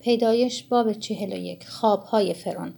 [0.00, 2.74] پیدایش باب چهل و یک خوابهای فرعون.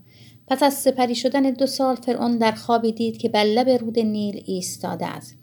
[0.48, 4.42] پس از سپری شدن دو سال فرعون در خوابی دید که بر لب رود نیل
[4.46, 5.36] ایستاده است.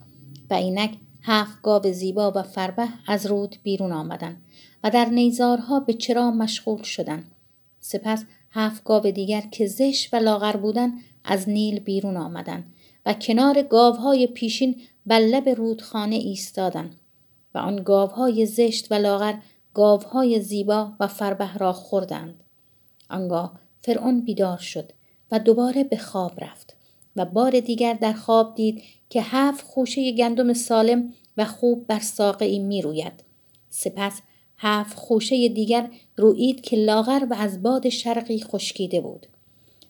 [0.49, 4.41] و اینک هفت گاو زیبا و فربه از رود بیرون آمدند
[4.83, 7.31] و در نیزارها به چرا مشغول شدند.
[7.79, 10.93] سپس هفت گاو دیگر که زش و لاغر بودند
[11.23, 12.73] از نیل بیرون آمدند
[13.05, 16.95] و کنار گاوهای پیشین بر لب رودخانه ایستادند.
[17.55, 19.33] و آن گاوهای زشت و لاغر
[19.73, 22.43] گاوهای زیبا و فربه را خوردند
[23.09, 24.91] آنگاه فرعون بیدار شد
[25.31, 26.75] و دوباره به خواب رفت
[27.15, 32.59] و بار دیگر در خواب دید که هفت خوشه گندم سالم و خوب بر ساقه
[32.59, 33.23] می روید.
[33.69, 34.21] سپس
[34.57, 39.27] هفت خوشه دیگر روید که لاغر و از باد شرقی خشکیده بود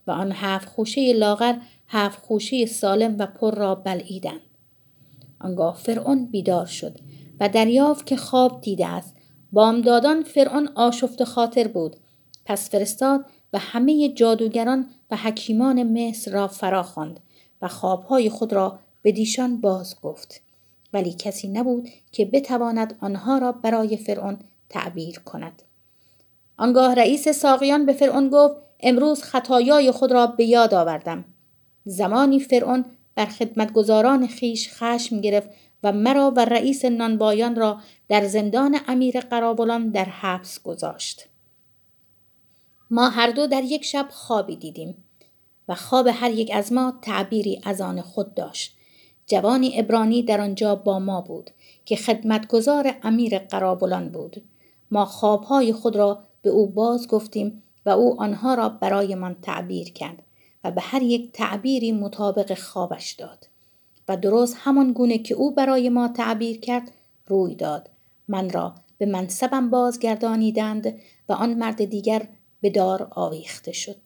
[0.07, 1.55] و آن هفت خوشه لاغر
[1.87, 4.41] هفت خوشه سالم و پر را بلعیدند
[5.41, 6.98] آنگاه فرعون بیدار شد
[7.39, 9.15] و دریافت که خواب دیده است
[9.52, 11.95] بامدادان فرعون آشفت خاطر بود.
[12.45, 17.20] پس فرستاد و همه جادوگران و حکیمان مصر را فرا خواند
[17.62, 20.41] و خوابهای خود را به دیشان باز گفت.
[20.93, 24.38] ولی کسی نبود که بتواند آنها را برای فرعون
[24.70, 25.63] تعبیر کند.
[26.57, 31.26] آنگاه رئیس ساقیان به فرعون گفت امروز خطایای خود را به یاد آوردم.
[31.85, 32.85] زمانی فرعون
[33.16, 35.49] بر خدمتگزاران خیش خشم گرفت
[35.84, 41.26] و مرا و رئیس نانبایان را در زندان امیر قرابلان در حبس گذاشت.
[42.91, 45.04] ما هر دو در یک شب خوابی دیدیم
[45.68, 48.76] و خواب هر یک از ما تعبیری از آن خود داشت.
[49.27, 51.50] جوانی ابرانی در آنجا با ما بود
[51.85, 54.44] که خدمتگزار امیر قرابلان بود.
[54.91, 60.24] ما خوابهای خود را به او باز گفتیم و او آنها را برایمان تعبیر کرد
[60.63, 63.48] و به هر یک تعبیری مطابق خوابش داد.
[64.09, 66.91] و درست همان گونه که او برای ما تعبیر کرد
[67.28, 67.90] روی داد.
[68.28, 72.28] من را به منصبم بازگردانیدند و آن مرد دیگر
[72.62, 73.97] به دار آویخته شد.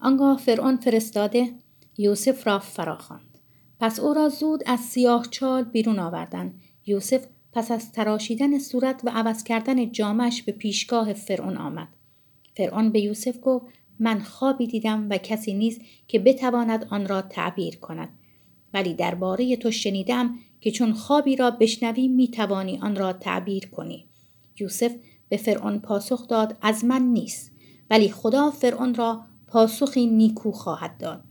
[0.00, 1.50] آنگاه فرعون فرستاده
[1.98, 3.38] یوسف را فراخواند.
[3.80, 9.10] پس او را زود از سیاه چال بیرون آوردند یوسف پس از تراشیدن صورت و
[9.10, 11.88] عوض کردن جامش به پیشگاه فرعون آمد.
[12.56, 13.66] فرعون به یوسف گفت
[13.98, 18.19] من خوابی دیدم و کسی نیست که بتواند آن را تعبیر کند.
[18.74, 24.06] ولی درباره تو شنیدم که چون خوابی را بشنوی می توانی آن را تعبیر کنی.
[24.60, 24.94] یوسف
[25.28, 27.52] به فرعون پاسخ داد از من نیست.
[27.90, 31.24] ولی خدا فرعون را پاسخی نیکو خواهد داد.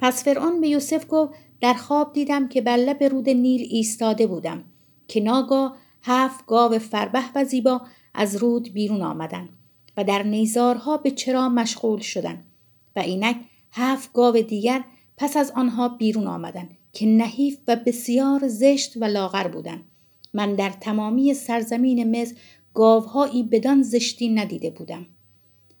[0.00, 4.64] پس فرعون به یوسف گفت در خواب دیدم که بر لب رود نیل ایستاده بودم
[5.08, 7.80] که ناگاه هفت گاو فربه و زیبا
[8.14, 9.48] از رود بیرون آمدند
[9.96, 12.44] و در نیزارها به چرا مشغول شدند
[12.96, 13.36] و اینک
[13.72, 14.84] هفت گاو دیگر
[15.18, 19.84] پس از آنها بیرون آمدند که نحیف و بسیار زشت و لاغر بودند.
[20.34, 22.34] من در تمامی سرزمین مصر
[22.74, 25.06] گاوهایی بدان زشتی ندیده بودم.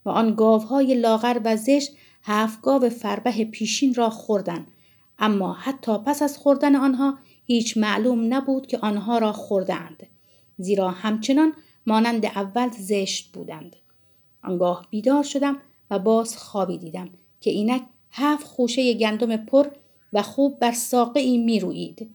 [0.04, 4.66] و آن گاوهای لاغر و زشت هفت گاو فربه پیشین را خوردند.
[5.18, 10.06] اما حتی پس از خوردن آنها هیچ معلوم نبود که آنها را خوردند
[10.58, 11.52] زیرا همچنان
[11.86, 13.76] مانند اول زشت بودند.
[14.44, 15.56] آنگاه بیدار شدم
[15.90, 17.10] و باز خوابی دیدم
[17.40, 19.66] که اینک هفت خوشه گندم پر
[20.12, 22.10] و خوب بر ساقه می روید.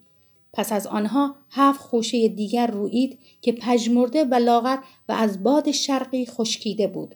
[0.54, 4.78] پس از آنها هفت خوشه دیگر روید که پژمرده و لاغر
[5.10, 7.16] و از باد شرقی خشکیده بود.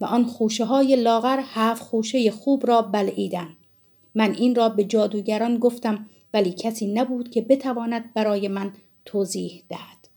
[0.00, 3.48] و آن خوشه های لاغر هفت خوشه خوب را بلعیدن
[4.14, 8.72] من این را به جادوگران گفتم ولی کسی نبود که بتواند برای من
[9.04, 10.08] توضیح دهد.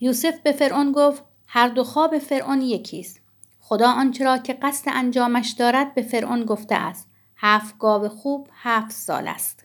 [0.00, 3.20] یوسف به فرعون گفت هر دو خواب فرعون یکیست.
[3.60, 7.08] خدا آنچه را که قصد انجامش دارد به فرعون گفته است.
[7.36, 9.64] هفت گاو خوب هفت سال است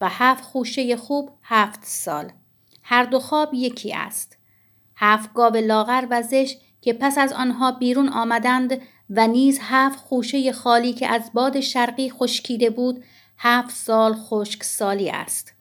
[0.00, 2.32] و هفت خوشه خوب هفت سال.
[2.82, 4.38] هر دو خواب یکی است.
[4.96, 10.52] هفت گاو لاغر و زش که پس از آنها بیرون آمدند و نیز هفت خوشه
[10.52, 13.04] خالی که از باد شرقی خشکیده بود
[13.38, 15.52] هفت سال خشک سالی است.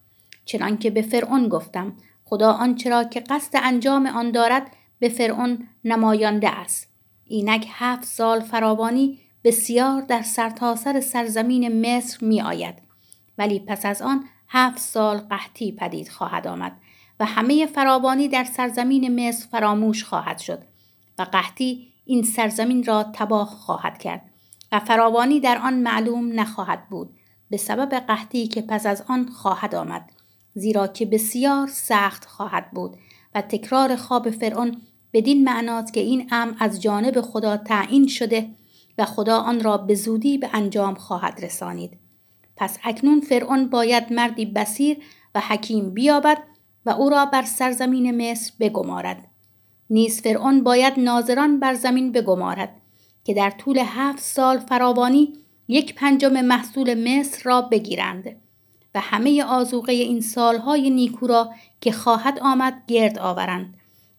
[0.45, 1.93] چنانکه به فرعون گفتم
[2.25, 6.89] خدا آنچه را که قصد انجام آن دارد به فرعون نمایانده است.
[7.25, 12.75] اینک هفت سال فراوانی بسیار در سرتاسر سر سرزمین مصر می آید
[13.37, 16.77] ولی پس از آن هفت سال قحطی پدید خواهد آمد
[17.19, 20.59] و همه فراوانی در سرزمین مصر فراموش خواهد شد
[21.19, 24.21] و قحطی این سرزمین را تباه خواهد کرد
[24.71, 27.09] و فراوانی در آن معلوم نخواهد بود
[27.49, 30.11] به سبب قحطی که پس از آن خواهد آمد.
[30.53, 32.97] زیرا که بسیار سخت خواهد بود
[33.35, 34.81] و تکرار خواب فرعون
[35.13, 38.49] بدین معناست که این امر از جانب خدا تعیین شده
[38.97, 41.99] و خدا آن را به زودی به انجام خواهد رسانید.
[42.55, 44.97] پس اکنون فرعون باید مردی بسیر
[45.35, 46.37] و حکیم بیابد
[46.85, 49.27] و او را بر سرزمین مصر بگمارد.
[49.89, 52.81] نیز فرعون باید ناظران بر زمین بگمارد
[53.23, 55.33] که در طول هفت سال فراوانی
[55.67, 58.35] یک پنجم محصول مصر را بگیرند
[58.95, 63.73] و همه آزوقه این سالهای نیکو را که خواهد آمد گرد آورند.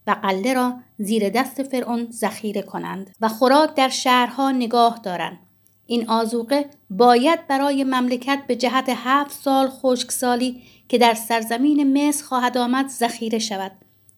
[0.07, 5.39] و قله را زیر دست فرعون ذخیره کنند و خوراک در شهرها نگاه دارند.
[5.87, 12.59] این آزوقه باید برای مملکت به جهت هفت سال خشکسالی که در سرزمین مصر خواهد
[12.59, 13.73] آمد ذخیره شود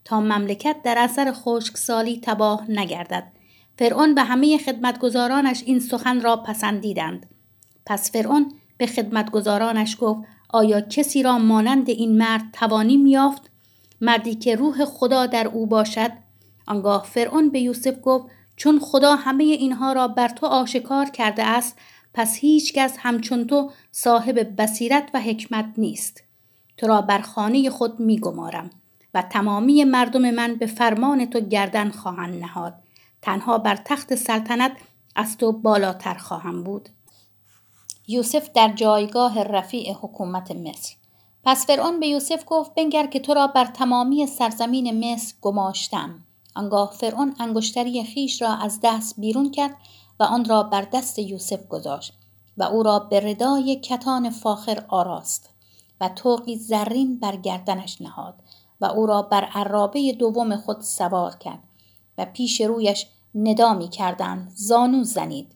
[0.05, 3.32] تا مملکت در اثر خشکسالی تباه نگردد.
[3.79, 7.26] فرعون به همه خدمتگزارانش این سخن را پسندیدند.
[7.87, 13.50] پس فرعون به خدمتگزارانش گفت آیا کسی را مانند این مرد توانی یافت؟
[14.00, 16.10] مردی که روح خدا در او باشد.
[16.66, 21.78] آنگاه فرعون به یوسف گفت چون خدا همه اینها را بر تو آشکار کرده است
[22.14, 26.22] پس هیچکس همچون تو صاحب بصیرت و حکمت نیست.
[26.76, 28.70] تو را بر خانه خود می گمارم
[29.14, 32.74] و تمامی مردم من به فرمان تو گردن خواهند نهاد.
[33.22, 34.72] تنها بر تخت سلطنت
[35.16, 36.88] از تو بالاتر خواهم بود.
[38.08, 40.97] یوسف در جایگاه رفیع حکومت مصر.
[41.48, 46.24] پس فرعون به یوسف گفت بنگر که تو را بر تمامی سرزمین مصر گماشتم.
[46.56, 49.76] آنگاه فرعون انگشتری خیش را از دست بیرون کرد
[50.20, 52.12] و آن را بر دست یوسف گذاشت
[52.56, 55.50] و او را به ردای کتان فاخر آراست
[56.00, 58.34] و توقی زرین بر گردنش نهاد
[58.80, 61.62] و او را بر عرابه دوم خود سوار کرد
[62.18, 65.52] و پیش رویش ندا می کردند زانو زنید.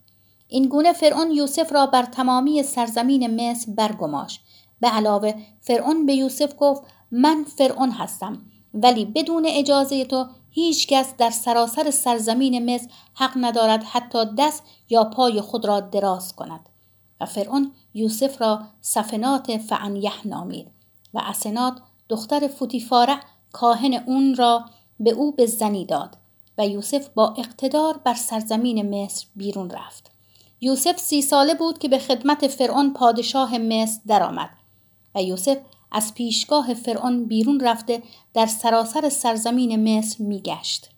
[0.48, 4.40] این گونه فرعون یوسف را بر تمامی سرزمین مصر برگماش
[4.82, 8.42] به علاوه فرعون به یوسف گفت من فرعون هستم
[8.74, 15.40] ولی بدون اجازه تو هیچکس در سراسر سرزمین مصر حق ندارد حتی دست یا پای
[15.40, 16.68] خود را دراز کند.
[17.20, 20.66] و فرعون یوسف را سفنات فعنیه نامید
[21.14, 23.20] و اسنات دختر فوتیفارع
[23.52, 24.64] کاهن اون را
[25.00, 26.16] به او به زنی داد
[26.58, 30.10] و یوسف با اقتدار بر سرزمین مصر بیرون رفت.
[30.60, 34.50] یوسف سی ساله بود که به خدمت فرعون پادشاه مصر درآمد.
[35.14, 35.58] و یوسف
[35.92, 38.02] از پیشگاه فرعون بیرون رفته
[38.34, 40.88] در سراسر سرزمین مصر میگشت.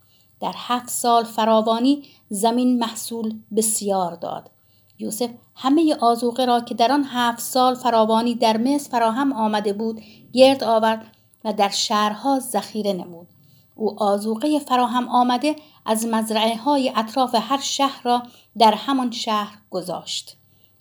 [0.40, 4.50] در هفت سال فراوانی زمین محصول بسیار داد.
[4.98, 10.02] یوسف همه آزوقه را که در آن هفت سال فراوانی در مصر فراهم آمده بود
[10.32, 11.06] گرد آورد
[11.44, 13.26] و در شهرها ذخیره نمود.
[13.74, 15.56] او آزوقه فراهم آمده
[15.86, 18.22] از مزرعه های اطراف هر شهر را
[18.58, 20.36] در همان شهر گذاشت.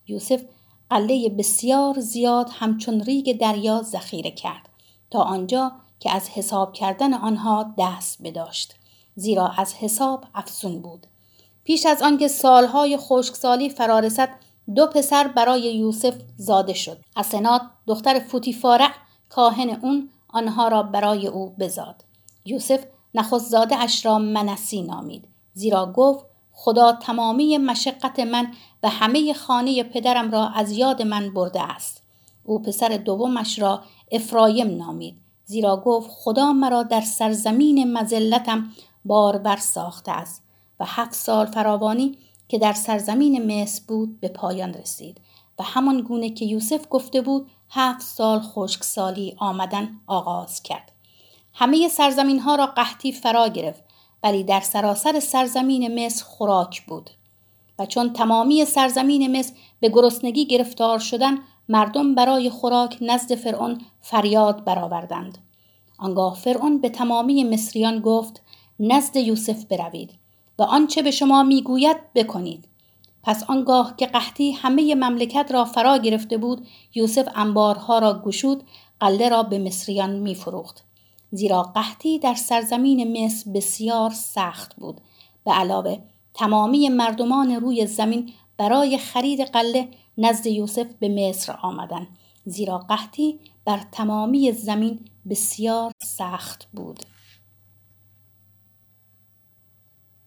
[0.08, 0.42] یوسف
[0.90, 4.70] قله بسیار زیاد همچون ریگ دریا ذخیره کرد
[5.12, 8.76] تا آنجا که از حساب کردن آنها دست بداشت
[9.16, 11.08] زیرا از حساب افسون بود.
[11.64, 14.30] پیش از آنکه سالهای خشکسالی فرارسد
[14.76, 16.98] دو پسر برای یوسف زاده شد.
[17.16, 18.92] اسنات دختر فوتیفارع
[19.30, 22.04] کاهن اون آنها را برای او بزاد.
[22.46, 22.84] یوسف
[23.14, 28.48] نخستزاده اش را منسی نامید زیرا گفت خدا تمامی مشقت من
[28.84, 32.04] و همه خانه پدرم را از یاد من برده است.
[32.44, 35.16] او پسر دومش را افرایم نامید
[35.46, 38.70] زیرا گفت خدا مرا در سرزمین مزلتم
[39.06, 40.44] باربر ساخته است
[40.80, 42.18] و هفت سال فراوانی
[42.48, 45.22] که در سرزمین مصر بود به پایان رسید
[45.60, 50.92] و همان گونه که یوسف گفته بود هفت سال خشکسالی آمدن آغاز کرد.
[51.54, 53.84] همه سرزمین ها را قحطی فرا گرفت
[54.24, 57.10] ولی در سراسر سرزمین مصر خوراک بود.
[57.80, 61.38] و چون تمامی سرزمین مصر به گرسنگی گرفتار شدن
[61.70, 65.38] مردم برای خوراک نزد فرعون فریاد برآوردند.
[65.98, 68.42] آنگاه فرعون به تمامی مصریان گفت
[68.80, 70.12] نزد یوسف بروید
[70.60, 72.68] و آنچه به شما می‌گوید بکنید.
[73.24, 78.64] پس آنگاه که قحطی همه مملکت را فرا گرفته بود یوسف انبارها را گشود
[79.00, 80.84] قله را به مصریان میفروخت.
[81.34, 85.02] زیرا قحطی در سرزمین مصر بسیار سخت بود.
[85.46, 85.98] به علاوه
[86.34, 89.88] تمامی مردمان روی زمین برای خرید قله
[90.18, 92.08] نزد یوسف به مصر آمدند.
[92.46, 95.00] زیرا قحطی بر تمامی زمین
[95.30, 97.00] بسیار سخت بود.